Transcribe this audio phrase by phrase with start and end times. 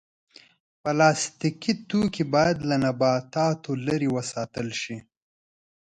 [0.81, 4.97] پلاستيکي توکي باید له نباتاتو لرې وساتل شي.